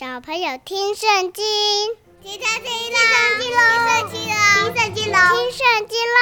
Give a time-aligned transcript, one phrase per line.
[0.00, 1.44] 小朋友听圣经，
[2.22, 2.96] 听圣经喽，
[3.38, 4.34] 听圣经喽，
[4.64, 6.18] 听圣经喽，听圣经喽。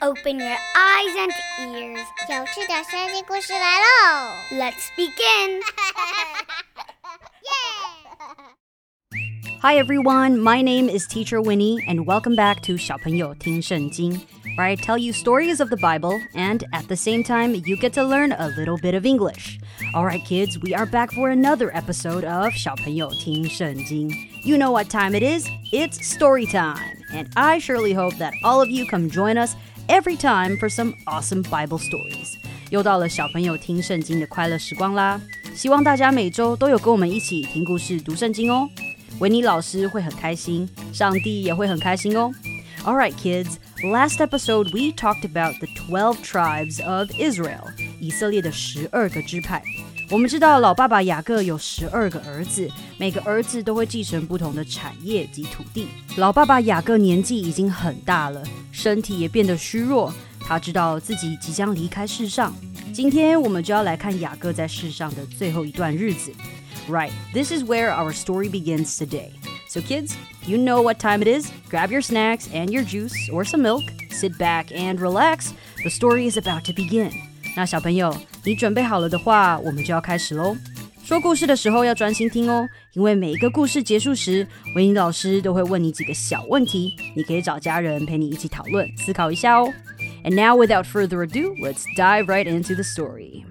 [0.00, 5.60] Open your eyes and ears，有趣的圣经故事来喽！Let's begin.
[9.61, 14.13] Hi everyone, my name is Teacher Winnie, and welcome back to 小朋友听圣经
[14.57, 17.93] where I tell you stories of the Bible and at the same time you get
[17.93, 19.59] to learn a little bit of English.
[19.93, 24.09] Alright, kids, we are back for another episode of 小朋友听圣经.
[24.43, 25.47] You know what time it is?
[25.71, 26.97] It's story time.
[27.13, 29.55] And I surely hope that all of you come join us
[29.87, 32.35] every time for some awesome Bible stories.
[32.69, 35.21] 又到了小朋友听圣经的快乐时光啦！
[35.55, 38.69] 希望大家每周都有跟我们一起听故事、读圣经哦。
[39.18, 42.30] 维尼老师会很开心，上帝也会很开心哦。
[42.84, 43.56] All right, kids.
[43.84, 47.64] Last episode, we talked about the twelve tribes of Israel,
[48.00, 49.62] 以色列的十二个支派。
[50.10, 55.88] 我们知道老爸爸雅各有十二个儿子，每个儿子都会继承不同的产业及土地。
[56.16, 62.54] 老爸爸雅各年纪已经很大了，身体也变得虚弱，他知道自己即将离开世上。
[62.92, 66.30] 今天我们就要来看雅各在世上的最后一段日子。
[66.87, 69.31] Right, this is where our story begins today.
[69.69, 70.15] So, kids,
[70.45, 71.51] you know what time it is.
[71.69, 75.51] Grab your snacks and your juice or some milk, sit back and relax.
[75.83, 77.11] The story is about to begin.
[77.55, 80.55] 那小朋友，你准备好了的话，我们就要开始喽。
[81.03, 89.73] 说故事的时候要专心听哦，因为每一个故事结束时，维尼老师都会问你几个小问题，你可以找家人陪你一起讨论、思考一下哦。
[90.23, 93.45] And now, without further ado, let's dive right into the story.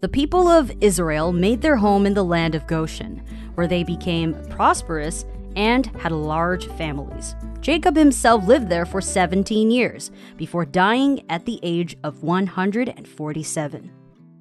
[0.00, 3.20] The people of Israel made their home in the land of Goshen
[3.54, 5.24] where they became prosperous
[5.54, 7.34] and had large families.
[7.62, 13.82] Jacob himself lived there for 17 years before dying at the age of 147.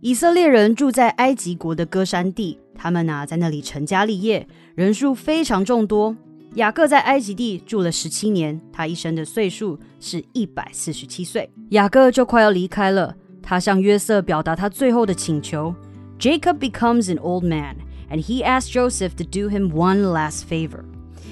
[0.01, 6.17] 以色列人住在埃及国的歌山地，他们呐、啊、在那里成家立业，人数非常众多。
[6.55, 11.49] 雅各在埃及地住了十七年，他一生的岁数是一百四十七岁。
[11.69, 13.15] 雅各就快要离开了，
[13.47, 15.73] 他向约瑟表达他最后的请求。
[16.19, 17.75] Jacob becomes an old man
[18.09, 20.85] and he asked Joseph to do him one last favor.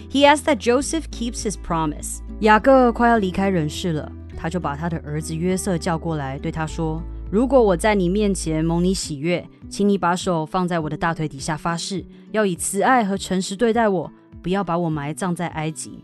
[0.09, 2.19] He asked that Joseph keeps his promise.
[2.41, 14.11] 雅各快要离开人世了，他就把他的儿子约瑟叫过来，对他说：“如果我在你面前蒙你喜悦，请你把手放在我的大腿底下发誓，要以慈爱和诚实对待我，
[14.41, 16.03] 不要把我埋葬在埃及。”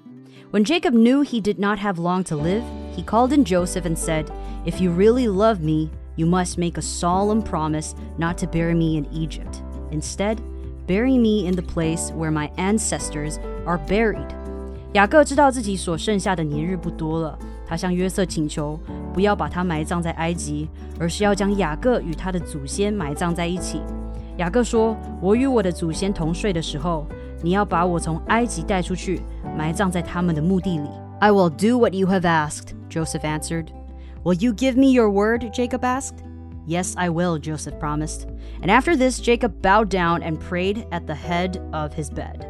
[0.51, 2.61] When Jacob knew he did not have long to live,
[2.95, 4.27] he called in Joseph and said,
[4.65, 8.97] If you really love me, you must make a solemn promise not to bury me
[8.97, 9.61] in Egypt.
[9.91, 10.37] Instead,
[10.87, 14.29] Bury me in the place where my ancestors are buried。
[14.93, 18.79] 雅各知道自己所剩下的年日不多了，他向约瑟请求，
[19.13, 23.81] 不要把他埋葬在埃及，而是要将雅各与他的祖先埋葬在一起。
[24.37, 27.05] 雅各说：“我与我的祖先同睡的时候，
[27.43, 29.21] 你要把我从埃及带出去，
[29.57, 30.87] 埋葬在他们的墓地里。”
[31.19, 33.65] I will do what you have asked, Joseph answered.
[34.23, 35.51] Will you give me your word?
[35.53, 36.23] Jacob asked.
[36.67, 38.27] Yes, I will, Joseph promised.
[38.61, 42.41] And after this, Jacob bowed down and prayed at the head of his bed.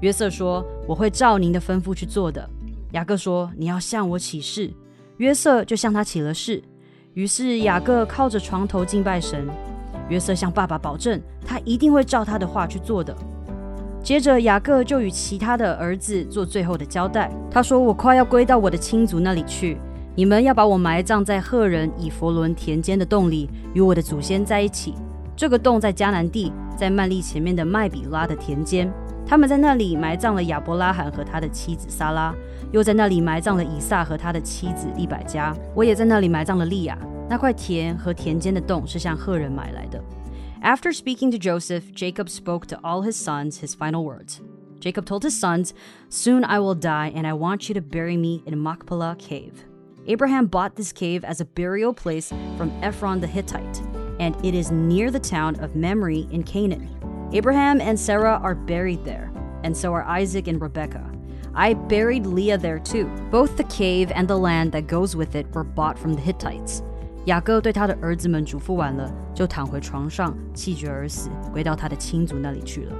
[0.00, 2.46] 约瑟说：“我会照您的吩咐去做的。”
[2.92, 4.70] 雅各说：“你要向我起誓。”
[5.16, 6.62] 约瑟就向他起了誓。
[7.14, 9.48] 于是雅各靠着床头敬拜神。
[10.10, 13.16] 约瑟向爸爸保证，他一定会照他的话去做的。
[14.02, 17.30] 接着，雅各就与其他的儿子做最后的交代。
[17.50, 19.78] 他说：“我快要归到我的亲族那里去。”
[20.14, 24.94] 你们要把我埋葬在赫人以佛伦田间的洞里，与我的祖先在一起。
[25.36, 28.92] 这个洞在迦南地，在曼利前面的麦比拉的田间。
[29.26, 32.34] 他们在那里埋葬了亚伯拉罕和他的妻子撒拉，
[32.72, 35.56] 又在那里埋葬了以撒和他的妻子利百加。
[35.74, 36.96] 我也在那里埋葬了利亚。
[37.28, 39.98] 那块田和田间的洞是向赫人买来的。
[40.62, 44.40] After speaking to Joseph, Jacob spoke to all his sons his final words.
[44.78, 45.72] Jacob told his sons,
[46.10, 49.64] Soon I will die, and I want you to bury me in Machpelah cave.
[50.09, 53.83] Abraham bought this cave as a burial place from Ephron the Hittite,
[54.19, 56.89] and it is near the town of Mamre in Canaan.
[57.31, 59.31] Abraham and Sarah are buried there,
[59.63, 61.11] and so are Isaac and Rebekah.
[61.53, 63.05] I buried Leah there too.
[63.29, 66.81] Both the cave and the land that goes with it were bought from the Hittites.
[67.25, 72.95] 雅各对他的儿子们嘱咐完了，就躺回床上，气绝而死，归到他的亲族那里去了。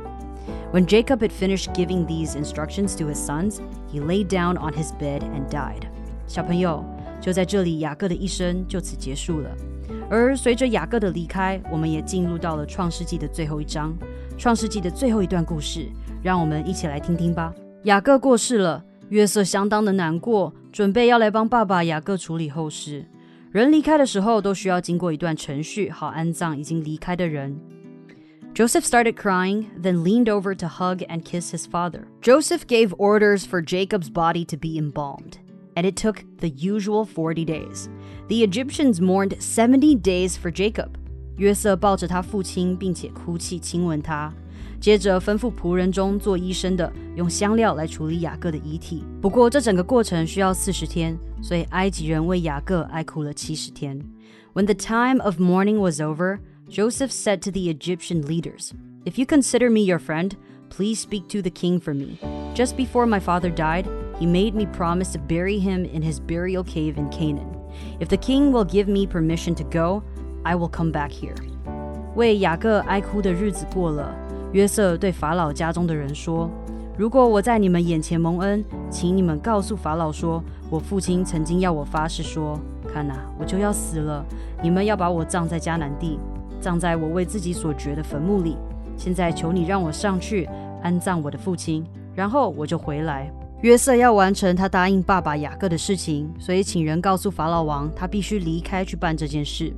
[0.72, 3.60] When Jacob had finished giving these instructions to his sons,
[3.92, 5.88] he lay down on his bed and died.
[6.28, 6.86] 小朋友，
[7.21, 9.51] 就在这里，雅各的一生就此结束了。
[10.11, 13.95] 而随着雅各的离开，我们也进入到了创世纪的最后一章，
[14.37, 15.89] 创世纪的最后一段故事。
[16.23, 17.53] 让我们一起来听听吧。
[17.83, 23.05] 雅各过世了，约瑟相当的难过，准备要来帮爸爸雅各处理后事。
[23.53, 27.59] 人离开的时候，都需要经过一段程序，好安葬已经离开的人。
[28.55, 32.05] Joseph started crying, then leaned over to hug and kiss his father.
[32.23, 35.35] Joseph gave orders for Jacob's body to be embalmed,
[35.79, 37.89] and it took the usual 40 days.
[38.29, 40.91] The Egyptians mourned 70 days for Jacob.
[41.37, 44.33] 约瑟抱着他父亲，并且哭泣亲吻他。
[44.81, 49.03] 接着吩咐仆人中做医生的用香料来处理雅各的遗体。
[49.21, 53.99] 不过这整个过程需要四十天，所以埃及人为雅各哀哭了七十天。
[54.53, 56.39] When the time of mourning was over,
[56.69, 58.73] Joseph said to the Egyptian leaders,
[59.05, 60.33] If you consider me your friend,
[60.69, 62.19] please speak to the king for me.
[62.55, 63.87] Just before my father died,
[64.20, 67.48] He made me promise to bury him in his burial cave in Canaan.
[68.00, 70.04] If the king will give me permission to go,
[70.44, 71.36] I will come back here.
[72.16, 74.14] 为雅各哀哭的日子过了。
[74.52, 76.50] 约瑟对法老家中的人说
[76.98, 82.60] ：“如果我在你们眼前蒙恩，请你们告诉法老说，我父亲曾经要我发誓说：
[82.92, 84.26] 看呐，我就要死了，
[84.62, 86.20] 你们要把我葬在迦南地，
[86.60, 88.58] 葬在我为自己所掘的坟墓里。
[88.98, 90.50] 现在求你让我上去
[90.82, 93.32] 安葬我的父亲，然后我就回来。”
[93.63, 99.73] 约瑟要完成他答应爸爸雅各的事情，所以请人告诉法老王，他必须离开去办这件事。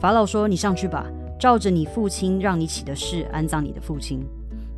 [0.00, 1.06] 法老说：“你上去吧。”
[1.38, 4.26] 照着你父亲让你起的事安葬你的父亲。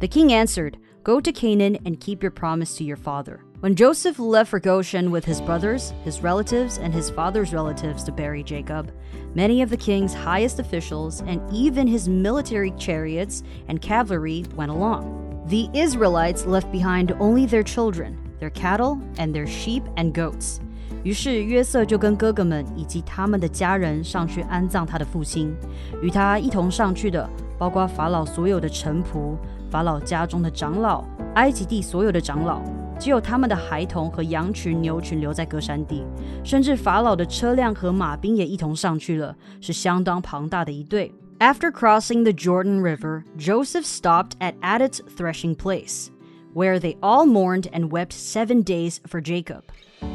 [0.01, 0.75] The king answered,
[1.05, 3.39] Go to Canaan and keep your promise to your father.
[3.61, 8.13] When Joseph left for Goshen with his brothers, his relatives, and his father's relatives to
[8.13, 8.91] bury Jacob,
[9.35, 15.45] many of the king's highest officials and even his military chariots and cavalry went along.
[15.47, 20.58] The Israelites left behind only their children, their cattle and their sheep and goats。
[21.04, 25.54] 于是约瑟就跟哥哥们以及他们的家人上去安葬他的父亲。
[26.02, 29.36] 与他一同上去的，包括法老所有的臣仆、
[29.70, 31.04] 法老家中的长老、
[31.36, 32.62] 埃及地所有的长老。
[33.00, 36.06] 只有他们的孩童和羊群、牛群留在歌山地，
[36.44, 41.12] 甚至法老的车辆和马兵也一同上去了，是相当庞大的一队。
[41.40, 46.08] After crossing the Jordan River, Joseph stopped at Atad's threshing place
[46.55, 49.63] where they all mourned and wept seven days for Jacob.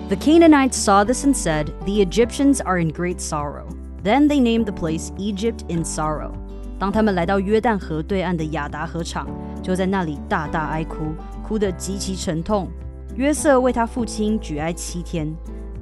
[0.09, 3.67] The Canaanites saw this and said, The Egyptians are in great sorrow.
[4.03, 6.33] Then they named the place Egypt in sorrow.
[6.79, 9.27] 当他们来到约旦河对岸的亚达河场，
[9.61, 12.69] 就在那里大大哀哭，哭得极其沉痛。
[13.15, 15.33] 约瑟为他父亲举哀七天。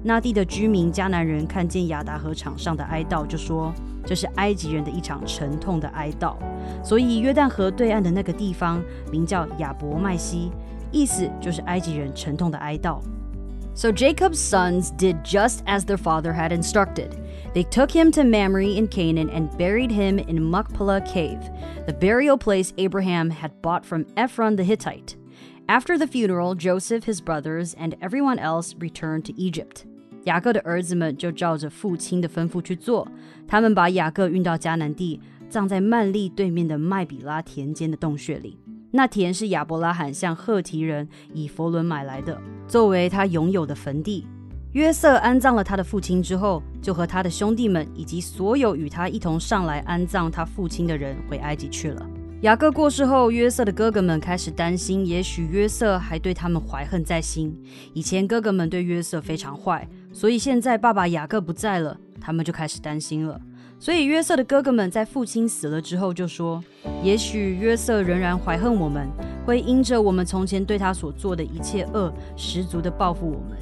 [0.04, 3.74] 那地的居民迦南人看见亚达河场上的哀悼，就说
[4.06, 6.36] 这是埃及人的一场沉痛的哀悼。
[6.84, 10.52] 所以约旦河对岸的那个地方名叫亚伯麦西，
[10.92, 13.00] 意思就是埃及人沉痛的哀悼。
[13.74, 17.16] so Jacob's sons did just as their father had instructed.
[17.54, 21.40] They took him to Mamre in Canaan and buried him in Machpelah cave,
[21.86, 25.16] the burial place Abraham had bought from Ephron the Hittite.
[25.70, 29.86] After the funeral, Joseph, his brothers, and everyone else returned to Egypt.
[30.27, 33.07] 雅各的儿子们就照着父亲的吩咐去做，
[33.47, 38.59] 他们把雅各运到迦南地，葬在曼利对面的麦比拉田间的洞穴里。
[38.91, 44.27] 那田是亚伯拉罕向赫提人以佛伦买来的，作为他拥有的坟地。
[44.73, 52.05] 约瑟安葬了他的父亲之后，就和他的兄弟们以及所有与他一同上来安葬他父亲的人回埃及去了。
[52.43, 57.57] 雅各过世后，约瑟的哥哥们开始担心，也许约瑟还对他们怀恨在心。
[57.95, 63.39] 以前哥哥们对约瑟非常坏，所以现在爸爸雅各不在了，他们就开始担心了。
[63.79, 66.65] 所以约瑟的哥哥们在父亲死了之后就说
[67.05, 69.07] ：“也许约瑟仍然怀恨我们，
[69.45, 73.59] 会因着我们从前对他所做的一切恶，十足的报复我们。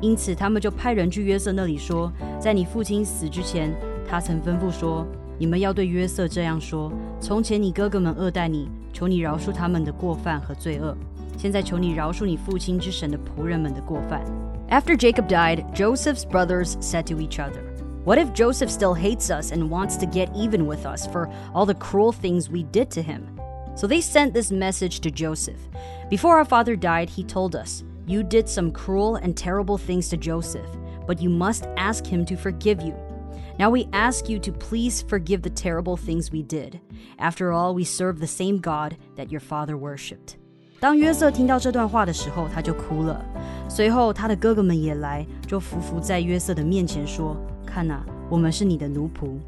[0.00, 3.70] 因此，他们就派人去约瑟那里说，在你父亲死之前，
[4.08, 5.06] 他曾吩咐说，
[5.38, 6.90] 你们要对约瑟这样说：
[7.20, 10.96] 从前你哥哥们恶待你，求你饶恕他们的过犯和罪恶。
[11.36, 14.24] 现在求你饶恕你父亲之神的仆人们的过犯。”
[14.70, 17.62] After Jacob died, Joseph's brothers said to each other.
[18.04, 21.64] What if Joseph still hates us and wants to get even with us for all
[21.64, 23.40] the cruel things we did to him?
[23.76, 25.60] So they sent this message to Joseph.
[26.10, 30.18] Before our father died, he told us, You did some cruel and terrible things to
[30.18, 30.68] Joseph,
[31.06, 32.94] but you must ask him to forgive you.
[33.58, 36.78] Now we ask you to please forgive the terrible things we did.
[37.18, 40.36] After all, we serve the same God that your father worshipped.
[40.80, 43.20] 当约瑟听到这段话的时候，他就哭了。
[43.68, 49.38] 随后，他的哥哥们也来，就伏伏在约瑟的面前说：“看呐，我们是你的奴仆。”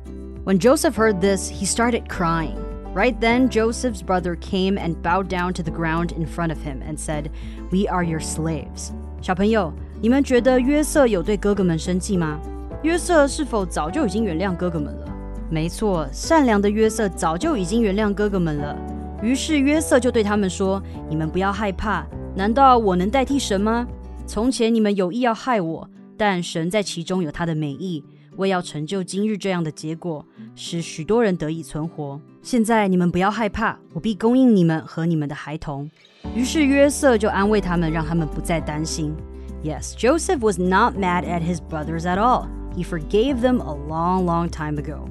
[0.44, 2.56] When Joseph heard this, he started crying.
[2.96, 6.78] Right then, Joseph's brother came and bowed down to the ground in front of him
[6.82, 7.26] and said,
[7.70, 8.90] "We are your slaves."
[9.22, 12.40] 小朋友，你们觉得约瑟有对哥哥们生气吗？
[12.82, 15.06] 约瑟是否早就已经原谅哥哥们了？
[15.48, 18.76] 没错，善良的约瑟早就已经原谅哥哥们了。
[19.21, 23.87] 于是约瑟就对他们说：“你们不要害怕，难道我能代替神吗？
[24.27, 28.03] 从前你们有意要害我，但神在其中有他的美意。
[28.37, 32.19] 为要成就今日这样的结果，使许多人得以存活。
[32.41, 35.89] 现在你们不要害怕，我必供应你们和你们的孩童。
[36.35, 39.15] 于是约瑟就安慰他们，让他们不再担心。
[39.63, 42.47] Yes, Joseph was not mad at his brothers at all.
[42.75, 45.07] He forgave them a long, long time ago.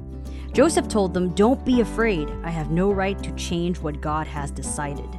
[0.53, 2.29] Joseph told them, Don't be afraid.
[2.43, 5.09] I have no right to change what God has decided.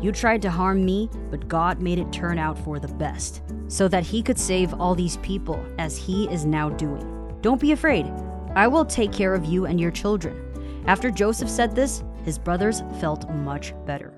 [0.00, 3.88] You tried to harm me, but God made it turn out for the best, so
[3.88, 7.38] that he could save all these people, as he is now doing.
[7.42, 8.06] Don't be afraid.
[8.54, 10.40] I will take care of you and your children.
[10.86, 14.14] After Joseph said this, his brothers felt much better.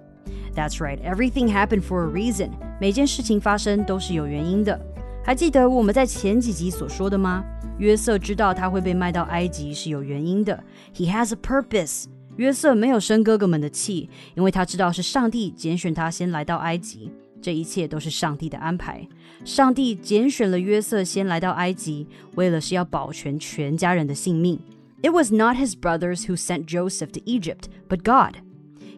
[0.53, 2.57] That's right, everything happened for a reason.
[2.79, 4.79] 每件事情发生都是有原因的。
[5.25, 7.45] 还记得我们在前几集所说的吗？
[7.79, 10.63] 约瑟知道他会被卖到埃及是有原因的。
[10.95, 12.05] He has a purpose。
[12.37, 17.11] 约瑟没有生哥哥们的气，因为他知道是上帝拣选他先来到埃及。
[17.43, 19.07] 这一切都是上帝的安排。
[19.45, 24.59] 上帝拣选了约瑟先来到埃及，为了是要保全全家人的性命。
[25.03, 28.37] It was not his brothers who sent Joseph to Egypt, but God.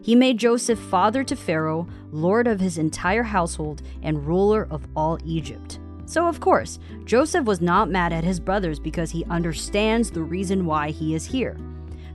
[0.01, 5.19] He made Joseph father to Pharaoh, lord of his entire household, and ruler of all
[5.25, 5.79] Egypt.
[6.05, 10.65] So, of course, Joseph was not mad at his brothers because he understands the reason
[10.65, 11.55] why he is here.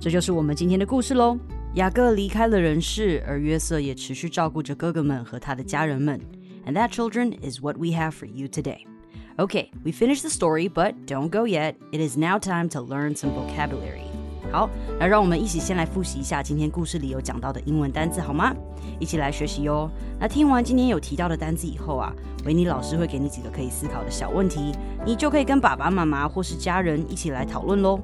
[0.00, 1.38] 这就是我们今天的故事喽。
[1.75, 6.20] 雅各离开了人世，而约瑟也持续照顾着哥哥们和他的家人们。
[6.66, 8.84] And that, children, is what we have for you today.
[9.37, 11.75] Okay, we finished the story, but don't go yet.
[11.90, 14.07] It is now time to learn some vocabulary.
[14.51, 18.53] 好，那让我们一起先来复习一下今天故事里有讲到的英文单字，好吗？
[19.00, 19.89] 一起来学习哟。
[20.20, 22.12] 那听完今天有提到的单字以后啊，
[22.46, 24.74] 维尼老师会给你几个可以思考的小问题，
[25.06, 28.00] 你就可以跟爸爸妈妈或是家人一起来讨论喽。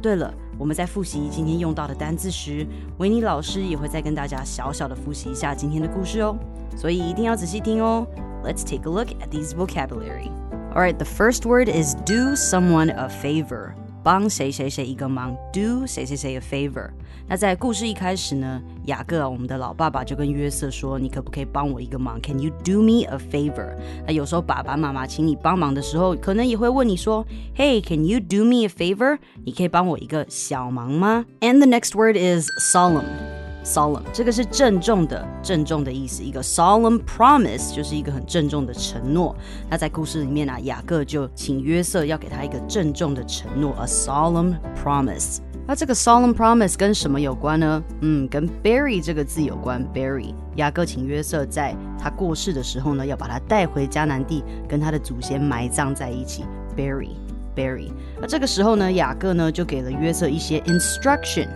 [0.00, 2.66] 对了，我们在复习今天用到的单字时，
[2.98, 6.36] 维尼老师也会再跟大家小小的复习一下今天的故事哦，
[6.76, 8.06] 所以一定要仔细听哦。
[8.44, 10.30] Let's take a look at these vocabulary.
[10.72, 13.72] All right, the first word is do someone a favor.
[14.03, 16.89] 帮谁谁谁一个忙，do 谁谁谁 a favor。
[17.25, 22.19] 那在故事一开始呢，雅各我们的老爸爸就跟约瑟说：“你可不可以帮我一个忙？
[22.21, 23.73] Can you do me a favor？”
[24.05, 31.25] 那有时候爸爸妈妈请你帮忙的时候，可能也会问你说：“Hey，can you do me a favor？” 你可以帮我一个小忙吗？
[31.39, 33.36] And the next word is solemn。
[33.68, 36.22] Solemn 这个是郑重的，郑重的意思。
[36.22, 39.36] 一个 solemn promise 就是一个很郑重的承诺。
[39.68, 45.38] 那在故事里面啊，雅各就请约瑟要给他一个郑重的承诺，a solemn promise。
[45.66, 47.84] 那这个 solemn promise 跟什么有关呢？
[48.00, 49.86] 嗯，跟 bury 这个字有关。
[49.92, 56.44] bury 雅各请约瑟在他过世的时候呢，要把他带回迦南地，跟他的祖先埋葬在一起。
[56.74, 57.10] bury
[57.54, 57.90] bury。
[58.18, 61.48] 那这个时候呢，雅各呢就给了约瑟一些 instruction。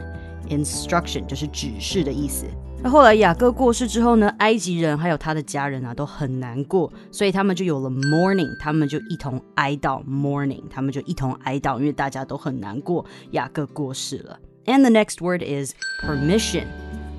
[0.49, 2.45] Instruction 就是指示的意思。
[2.81, 14.39] 那后来雅各过世之后呢，埃及人还有他的家人啊都很难过，所以他们就有了 mourning，他们就一同哀悼 mourning，他们就一同哀悼，因为大家都很难过，雅各过世了。
[14.65, 15.73] And the next word is
[16.05, 16.65] permission.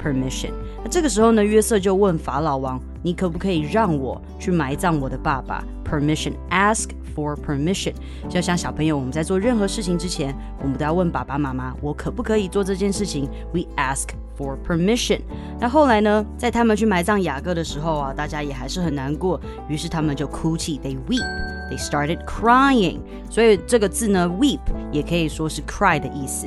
[0.02, 0.52] Permission。
[0.82, 6.34] 那这个时候呢，约瑟就问法老王：“你可不可以让我去埋葬我的爸爸？”Permission.
[6.50, 7.94] Ask for permission，
[8.28, 13.26] 就像小朋友，我们在做任何事情之前，我们都要问爸爸妈妈，我可不可以做这件事情？
[13.54, 14.08] We ask
[14.38, 15.20] for permission。
[15.58, 22.98] 那后来呢，在他们去埋葬雅各的时候啊，大家也还是很难过，于是他们就哭泣，they weep，they started crying。
[23.30, 24.60] 所以这个字呢，weep
[24.92, 26.46] 也可以说是 cry 的意思。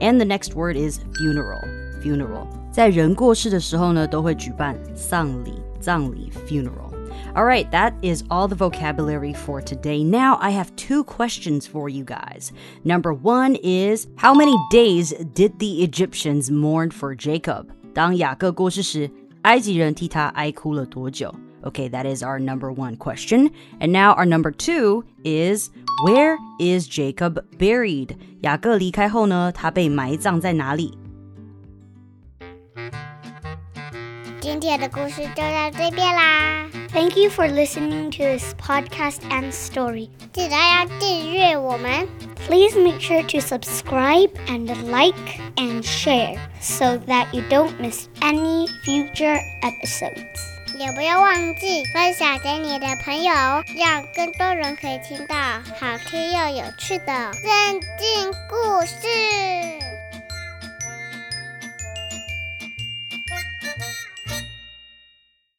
[0.00, 2.46] And the next word is funeral，funeral。
[2.76, 10.04] 在人过世的时候呢，都会举办丧礼，葬礼 funeral。All right, that is all the vocabulary for today.
[10.04, 12.50] Now I have two questions for you guys.
[12.82, 17.66] Number one is How many days did the Egyptians mourn for Jacob?
[17.94, 19.10] 当雅各过世时，
[19.42, 21.34] 埃及人替他哀哭了多久?
[21.62, 23.50] Okay, that is our number one question.
[23.80, 25.70] And now our number two is
[26.06, 28.16] Where is Jacob buried?
[28.40, 30.98] 雅各离开后呢，他被埋葬在哪里？
[34.56, 36.66] 今天的故事就到这边啦。
[36.92, 40.10] Thank you for listening to this podcast and story.
[40.32, 42.08] 记得要订阅我们。
[42.46, 49.38] Please make sure to subscribe and like and share so that you don't miss any future
[49.62, 50.52] episodes.
[50.78, 53.32] 也不要忘记分享给你的朋友，
[53.78, 59.85] 让更多人可以听到好听又有趣的圣经故事。